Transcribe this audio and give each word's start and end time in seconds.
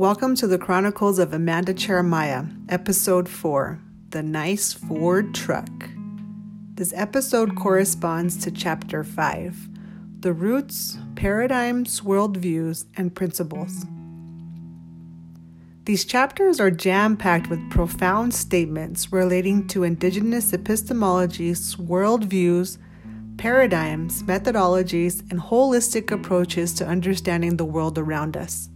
Welcome 0.00 0.34
to 0.36 0.46
the 0.46 0.56
Chronicles 0.56 1.18
of 1.18 1.34
Amanda 1.34 1.74
Jeremiah, 1.74 2.44
Episode 2.70 3.28
4 3.28 3.78
The 4.08 4.22
Nice 4.22 4.72
Ford 4.72 5.34
Truck. 5.34 5.68
This 6.74 6.94
episode 6.96 7.54
corresponds 7.54 8.38
to 8.38 8.50
Chapter 8.50 9.04
5 9.04 9.68
The 10.20 10.32
Roots, 10.32 10.96
Paradigms, 11.16 12.00
Worldviews, 12.00 12.86
and 12.96 13.14
Principles. 13.14 13.84
These 15.84 16.06
chapters 16.06 16.60
are 16.60 16.70
jam 16.70 17.18
packed 17.18 17.50
with 17.50 17.70
profound 17.70 18.32
statements 18.32 19.12
relating 19.12 19.68
to 19.68 19.84
indigenous 19.84 20.52
epistemologies, 20.52 21.76
worldviews, 21.76 22.78
paradigms, 23.36 24.22
methodologies, 24.22 25.20
and 25.30 25.38
holistic 25.38 26.10
approaches 26.10 26.72
to 26.72 26.86
understanding 26.86 27.58
the 27.58 27.66
world 27.66 27.98
around 27.98 28.38
us. 28.38 28.70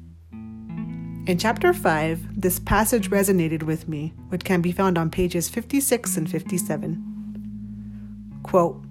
In 1.27 1.38
chapter 1.38 1.73
5, 1.73 2.42
this 2.42 2.59
passage 2.59 3.09
resonated 3.09 3.62
with 3.62 3.88
me, 3.88 4.12
which 4.28 4.45
can 4.45 4.60
be 4.60 4.73
found 4.73 4.98
on 4.98 5.09
pages 5.09 5.48
56 5.48 6.19
and 6.19 6.30
57. 6.30 8.41
Quote 8.42 8.84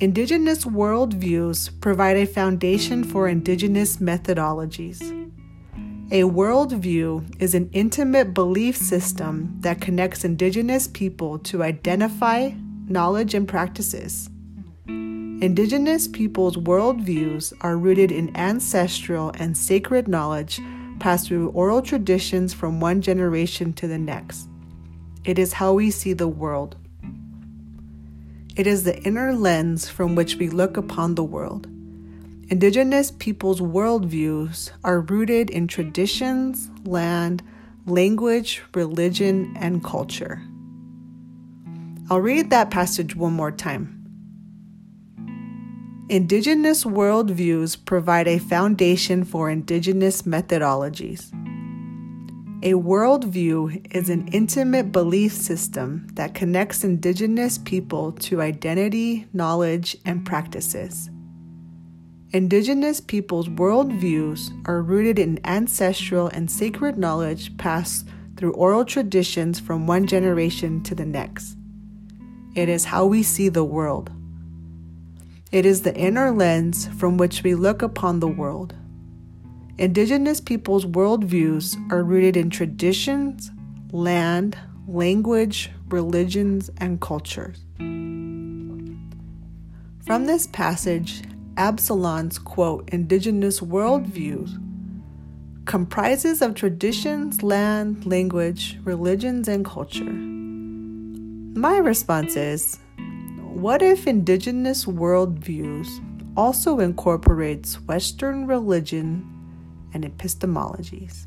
Indigenous 0.00 0.64
worldviews 0.64 1.68
provide 1.82 2.16
a 2.16 2.24
foundation 2.24 3.04
for 3.04 3.28
indigenous 3.28 3.98
methodologies. 3.98 5.02
A 6.10 6.22
worldview 6.22 7.22
is 7.38 7.54
an 7.54 7.68
intimate 7.74 8.32
belief 8.32 8.74
system 8.74 9.54
that 9.60 9.82
connects 9.82 10.24
indigenous 10.24 10.88
people 10.88 11.38
to 11.40 11.62
identify 11.62 12.52
knowledge 12.88 13.34
and 13.34 13.46
practices. 13.46 14.30
Indigenous 14.86 16.08
peoples' 16.08 16.56
worldviews 16.56 17.52
are 17.60 17.76
rooted 17.76 18.10
in 18.10 18.34
ancestral 18.34 19.30
and 19.38 19.54
sacred 19.54 20.08
knowledge 20.08 20.58
passed 20.98 21.28
through 21.28 21.50
oral 21.50 21.82
traditions 21.82 22.52
from 22.52 22.80
one 22.80 23.00
generation 23.00 23.72
to 23.74 23.86
the 23.86 23.98
next. 23.98 24.48
It 25.24 25.38
is 25.38 25.54
how 25.54 25.74
we 25.74 25.90
see 25.90 26.12
the 26.12 26.28
world. 26.28 26.76
It 28.56 28.66
is 28.66 28.84
the 28.84 29.00
inner 29.02 29.32
lens 29.32 29.88
from 29.88 30.14
which 30.14 30.36
we 30.36 30.48
look 30.48 30.76
upon 30.76 31.14
the 31.14 31.24
world. 31.24 31.66
Indigenous 32.48 33.10
peoples' 33.10 33.60
worldviews 33.60 34.70
are 34.84 35.00
rooted 35.00 35.50
in 35.50 35.66
traditions, 35.66 36.70
land, 36.84 37.42
language, 37.86 38.62
religion, 38.74 39.56
and 39.58 39.82
culture. 39.82 40.42
I'll 42.10 42.20
read 42.20 42.50
that 42.50 42.70
passage 42.70 43.16
one 43.16 43.32
more 43.32 43.50
time. 43.50 43.93
Indigenous 46.10 46.84
worldviews 46.84 47.82
provide 47.82 48.28
a 48.28 48.38
foundation 48.38 49.24
for 49.24 49.48
indigenous 49.48 50.22
methodologies. 50.22 51.32
A 52.62 52.74
worldview 52.74 53.94
is 53.94 54.10
an 54.10 54.28
intimate 54.28 54.92
belief 54.92 55.32
system 55.32 56.06
that 56.12 56.34
connects 56.34 56.84
indigenous 56.84 57.56
people 57.56 58.12
to 58.12 58.42
identity, 58.42 59.26
knowledge, 59.32 59.96
and 60.04 60.26
practices. 60.26 61.08
Indigenous 62.32 63.00
people's 63.00 63.48
worldviews 63.48 64.50
are 64.68 64.82
rooted 64.82 65.18
in 65.18 65.40
ancestral 65.44 66.26
and 66.28 66.50
sacred 66.50 66.98
knowledge 66.98 67.56
passed 67.56 68.06
through 68.36 68.52
oral 68.52 68.84
traditions 68.84 69.58
from 69.58 69.86
one 69.86 70.06
generation 70.06 70.82
to 70.82 70.94
the 70.94 71.06
next. 71.06 71.56
It 72.54 72.68
is 72.68 72.84
how 72.84 73.06
we 73.06 73.22
see 73.22 73.48
the 73.48 73.64
world. 73.64 74.10
It 75.54 75.64
is 75.64 75.82
the 75.82 75.94
inner 75.94 76.32
lens 76.32 76.88
from 76.98 77.16
which 77.16 77.44
we 77.44 77.54
look 77.54 77.80
upon 77.82 78.18
the 78.18 78.26
world. 78.26 78.74
Indigenous 79.78 80.40
peoples' 80.40 80.84
worldviews 80.84 81.76
are 81.92 82.02
rooted 82.02 82.36
in 82.36 82.50
traditions, 82.50 83.52
land, 83.92 84.58
language, 84.88 85.70
religions, 85.90 86.70
and 86.78 87.00
cultures. 87.00 87.60
From 90.04 90.26
this 90.26 90.48
passage, 90.48 91.22
Absolon's 91.56 92.36
quote, 92.36 92.88
indigenous 92.88 93.60
worldviews 93.60 94.60
comprises 95.66 96.42
of 96.42 96.56
traditions, 96.56 97.44
land, 97.44 98.04
language, 98.04 98.80
religions, 98.82 99.46
and 99.46 99.64
culture. 99.64 100.12
My 101.56 101.76
response 101.76 102.34
is 102.34 102.80
what 103.54 103.82
if 103.82 104.08
indigenous 104.08 104.84
worldviews 104.84 105.88
also 106.36 106.80
incorporates 106.80 107.80
Western 107.82 108.48
religion 108.48 109.24
and 109.92 110.04
epistemologies? 110.04 111.26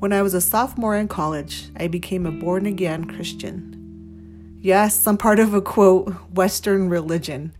When 0.00 0.12
I 0.12 0.22
was 0.22 0.34
a 0.34 0.40
sophomore 0.40 0.96
in 0.96 1.06
college, 1.06 1.70
I 1.76 1.86
became 1.86 2.26
a 2.26 2.32
born 2.32 2.66
again 2.66 3.04
Christian. 3.04 4.58
Yes, 4.60 5.06
I'm 5.06 5.16
part 5.16 5.38
of 5.38 5.54
a 5.54 5.62
quote, 5.62 6.12
Western 6.32 6.88
religion. 6.88 7.54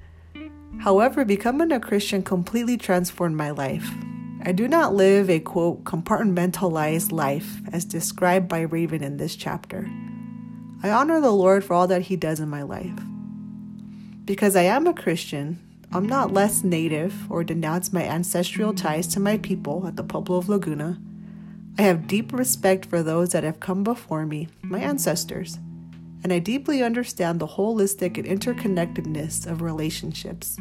However, 0.81 1.25
becoming 1.25 1.71
a 1.71 1.78
Christian 1.78 2.22
completely 2.22 2.77
transformed 2.77 3.37
my 3.37 3.50
life. 3.50 3.89
I 4.43 4.50
do 4.50 4.66
not 4.66 4.95
live 4.95 5.31
a 5.31 5.39
quote, 5.39 5.84
compartmentalized 5.84 7.12
life 7.12 7.61
as 7.72 7.84
described 7.84 8.49
by 8.49 8.62
Raven 8.62 9.03
in 9.05 9.16
this 9.16 9.37
chapter. 9.37 9.89
I 10.83 10.91
honor 10.91 11.21
the 11.21 11.31
Lord 11.31 11.65
for 11.65 11.75
all 11.75 11.87
that 11.87 12.03
He 12.03 12.17
does 12.17 12.41
in 12.41 12.49
my 12.49 12.63
life. 12.63 12.99
Because 14.25 14.57
I 14.57 14.63
am 14.63 14.87
a 14.87 14.95
Christian, 14.95 15.59
I'm 15.93 16.07
not 16.07 16.33
less 16.33 16.65
native 16.65 17.31
or 17.31 17.45
denounce 17.45 17.93
my 17.93 18.03
ancestral 18.03 18.75
ties 18.75 19.07
to 19.09 19.21
my 19.21 19.39
people 19.39 19.87
at 19.87 19.97
the 19.97 20.03
Pueblo 20.03 20.37
of 20.37 20.49
Laguna. 20.49 20.99
I 21.79 21.83
have 21.83 22.07
deep 22.07 22.33
respect 22.33 22.87
for 22.87 23.03
those 23.03 23.31
that 23.31 23.45
have 23.45 23.61
come 23.61 23.85
before 23.85 24.27
me, 24.27 24.49
my 24.63 24.81
ancestors, 24.81 25.59
and 26.23 26.33
I 26.33 26.39
deeply 26.39 26.83
understand 26.83 27.39
the 27.39 27.47
holistic 27.47 28.19
and 28.19 28.27
interconnectedness 28.27 29.47
of 29.47 29.63
relationships. 29.63 30.59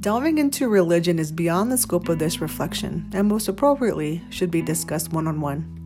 Delving 0.00 0.38
into 0.38 0.68
religion 0.68 1.18
is 1.18 1.32
beyond 1.32 1.70
the 1.70 1.76
scope 1.76 2.08
of 2.08 2.18
this 2.18 2.40
reflection, 2.40 3.10
and 3.12 3.28
most 3.28 3.48
appropriately 3.48 4.22
should 4.30 4.50
be 4.50 4.62
discussed 4.62 5.12
one 5.12 5.26
on 5.26 5.40
one. 5.40 5.77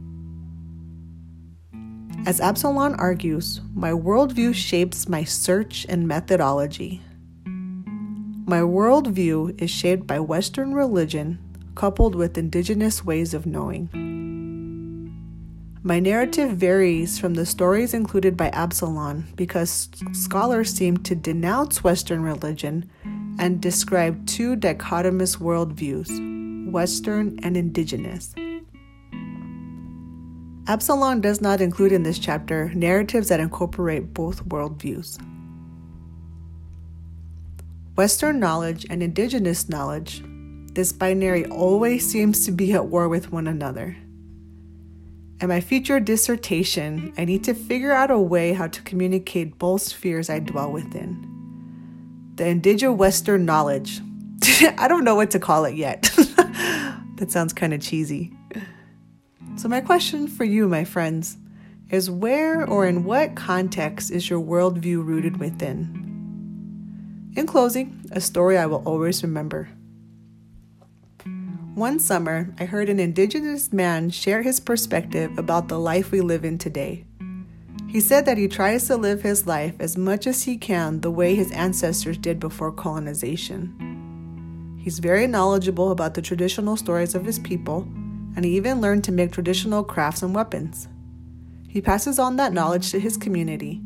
As 2.25 2.41
Absolon 2.41 2.95
argues, 3.01 3.61
my 3.75 3.91
worldview 3.91 4.55
shapes 4.55 5.09
my 5.09 5.25
search 5.25 5.85
and 5.89 6.07
methodology. 6.07 7.01
My 7.45 8.61
worldview 8.61 9.61
is 9.61 9.71
shaped 9.71 10.07
by 10.07 10.21
Western 10.21 10.73
religion 10.73 11.41
coupled 11.75 12.15
with 12.15 12.39
indigenous 12.39 13.05
ways 13.05 13.35
of 13.35 13.45
knowing. 13.45 13.89
My 15.83 15.99
narrative 15.99 16.51
varies 16.53 17.19
from 17.19 17.35
the 17.35 17.45
stories 17.45 17.93
included 17.93 18.37
by 18.37 18.51
Absolon 18.51 19.25
because 19.35 19.89
scholars 20.13 20.73
seem 20.73 20.99
to 20.99 21.17
denounce 21.17 21.83
Western 21.83 22.23
religion 22.23 22.89
and 23.41 23.61
describe 23.61 24.25
two 24.29 24.55
dichotomous 24.55 25.39
worldviews 25.39 26.71
Western 26.71 27.39
and 27.43 27.57
indigenous. 27.57 28.33
Absolon 30.73 31.21
does 31.21 31.43
not 31.43 31.61
include 31.61 31.93
in 31.93 32.03
this 32.03 32.19
chapter 32.19 32.73
narratives 32.73 33.29
that 33.29 33.41
incorporate 33.41 34.15
both 34.15 34.43
worldviews. 34.47 35.21
Western 37.95 38.41
knowledge 38.41 38.87
and 38.89 39.03
indigenous 39.03 39.69
knowledge, 39.69 40.25
this 40.73 40.91
binary 40.91 41.45
always 41.45 42.11
seems 42.11 42.47
to 42.47 42.53
be 42.53 42.73
at 42.73 42.87
war 42.87 43.07
with 43.07 43.31
one 43.31 43.47
another. 43.47 43.95
In 45.43 45.49
my 45.49 45.61
future 45.61 46.01
dissertation, 46.01 47.13
I 47.19 47.27
need 47.27 47.45
to 47.45 47.53
figure 47.53 47.93
out 47.93 48.11
a 48.11 48.19
way 48.19 48.55
how 48.55 48.69
to 48.69 48.81
communicate 48.81 49.59
both 49.59 49.83
spheres 49.83 50.31
I 50.31 50.39
dwell 50.39 50.73
within. 50.73 51.29
The 52.37 52.47
indigenous 52.47 52.97
Western 52.97 53.45
knowledge. 53.45 54.01
I 54.79 54.89
don't 54.89 55.05
know 55.05 55.17
what 55.17 55.33
to 55.33 55.39
call 55.39 55.67
it 55.67 55.75
yet. 55.75 56.01
that 57.17 57.27
sounds 57.29 57.53
kind 57.53 57.75
of 57.75 57.83
cheesy. 57.83 58.33
So, 59.55 59.69
my 59.69 59.81
question 59.81 60.29
for 60.29 60.45
you, 60.45 60.67
my 60.67 60.85
friends, 60.85 61.37
is 61.91 62.11
where 62.11 62.67
or 62.67 62.87
in 62.87 63.05
what 63.05 63.35
context 63.35 64.11
is 64.11 64.31
your 64.31 64.41
worldview 64.41 65.05
rooted 65.05 65.37
within? 65.37 67.31
In 67.37 67.47
closing, 67.47 68.03
a 68.13 68.21
story 68.21 68.57
I 68.57 68.67
will 68.67 68.83
always 68.87 69.23
remember. 69.23 69.69
One 71.75 71.99
summer, 71.99 72.55
I 72.59 72.65
heard 72.65 72.89
an 72.89 72.99
Indigenous 72.99 73.73
man 73.73 74.11
share 74.11 74.43
his 74.43 74.59
perspective 74.59 75.39
about 75.39 75.69
the 75.69 75.79
life 75.79 76.11
we 76.11 76.23
live 76.23 76.45
in 76.45 76.59
today. 76.59 77.05
He 77.89 78.01
said 78.01 78.25
that 78.25 78.39
he 78.39 78.49
tries 78.49 78.87
to 78.87 78.97
live 78.97 79.21
his 79.21 79.47
life 79.47 79.75
as 79.79 79.99
much 79.99 80.27
as 80.27 80.45
he 80.45 80.57
can 80.57 81.01
the 81.01 81.11
way 81.11 81.35
his 81.35 81.53
ancestors 81.53 82.17
did 82.17 82.41
before 82.41 82.73
colonization. 82.73 84.79
He's 84.79 84.99
very 84.99 85.27
knowledgeable 85.27 85.91
about 85.91 86.15
the 86.15 86.23
traditional 86.23 86.77
stories 86.77 87.15
of 87.15 87.25
his 87.25 87.39
people 87.39 87.87
and 88.35 88.45
he 88.45 88.57
even 88.57 88.81
learned 88.81 89.05
to 89.05 89.13
make 89.13 89.33
traditional 89.33 89.85
crafts 89.85 90.23
and 90.23 90.35
weapons. 90.35 90.89
He 91.69 91.81
passes 91.81 92.19
on 92.19 92.37
that 92.37 92.53
knowledge 92.53 92.91
to 92.91 93.01
his 93.01 93.17
community, 93.17 93.81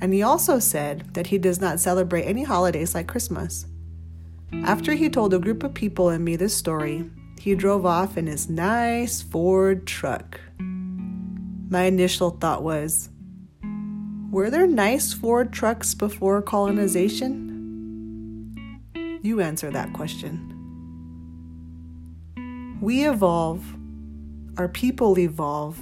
and 0.00 0.12
he 0.12 0.22
also 0.22 0.58
said 0.58 1.14
that 1.14 1.28
he 1.28 1.38
does 1.38 1.60
not 1.60 1.80
celebrate 1.80 2.24
any 2.24 2.42
holidays 2.42 2.94
like 2.94 3.08
Christmas. 3.08 3.66
After 4.52 4.92
he 4.94 5.08
told 5.08 5.34
a 5.34 5.38
group 5.38 5.62
of 5.62 5.74
people 5.74 6.10
and 6.10 6.24
me 6.24 6.36
this 6.36 6.56
story, 6.56 7.10
he 7.40 7.54
drove 7.54 7.84
off 7.84 8.16
in 8.16 8.26
his 8.26 8.48
nice 8.48 9.20
Ford 9.20 9.86
truck. 9.86 10.40
My 10.58 11.84
initial 11.84 12.30
thought 12.30 12.62
was 12.62 13.10
Were 14.30 14.50
there 14.50 14.66
nice 14.66 15.12
Ford 15.12 15.52
trucks 15.52 15.94
before 15.94 16.40
colonization? 16.42 17.40
You 19.22 19.40
answer 19.40 19.70
that 19.70 19.92
question. 19.92 20.53
We 22.80 23.08
evolve, 23.08 23.64
our 24.58 24.68
people 24.68 25.18
evolve, 25.18 25.78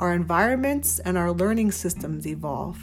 our 0.00 0.12
environments 0.12 0.98
and 1.00 1.18
our 1.18 1.32
learning 1.32 1.72
systems 1.72 2.26
evolve. 2.26 2.78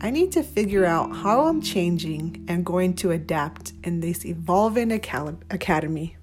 I 0.00 0.10
need 0.10 0.32
to 0.32 0.42
figure 0.42 0.84
out 0.84 1.16
how 1.16 1.46
I'm 1.46 1.62
changing 1.62 2.44
and 2.48 2.64
going 2.64 2.94
to 2.96 3.10
adapt 3.10 3.72
in 3.82 4.00
this 4.00 4.26
evolving 4.26 4.92
academy. 4.92 6.16